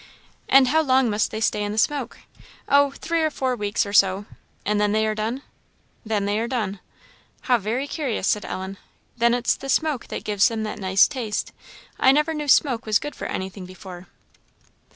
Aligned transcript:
"And 0.49 0.69
how 0.69 0.81
long 0.81 1.11
must 1.11 1.29
they 1.29 1.39
stay 1.39 1.61
in 1.63 1.71
the 1.73 1.77
smoke?" 1.77 2.21
"Oh, 2.67 2.89
three 2.97 3.21
or 3.21 3.29
four 3.29 3.55
weeks 3.55 3.85
or 3.85 3.93
so." 3.93 4.25
"And 4.65 4.81
then 4.81 4.93
they 4.93 5.05
are 5.05 5.13
done?" 5.13 5.43
"Then 6.03 6.25
they 6.25 6.39
are 6.39 6.47
done." 6.47 6.79
"How 7.41 7.59
very 7.59 7.85
curious?" 7.85 8.25
said 8.27 8.43
Ellen. 8.43 8.77
"Then 9.15 9.35
it's 9.35 9.53
the 9.55 9.69
smoke 9.69 10.07
that 10.07 10.23
gives 10.23 10.47
them 10.47 10.63
that 10.63 10.79
nice 10.79 11.07
taste? 11.07 11.51
I 11.99 12.11
never 12.11 12.33
knew 12.33 12.47
smoke 12.47 12.87
was 12.87 12.97
good 12.97 13.13
for 13.13 13.25
anything 13.27 13.67
before." 13.67 14.07